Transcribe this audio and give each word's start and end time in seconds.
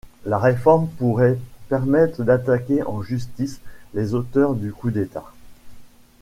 La 0.25 0.39
réforme 0.39 0.87
pourrait 0.97 1.37
permettre 1.69 2.23
d'attaquer 2.23 2.81
en 2.81 3.03
justice 3.03 3.61
les 3.93 4.15
auteurs 4.15 4.55
du 4.55 4.71
coup 4.73 4.89
d'État. 4.89 5.31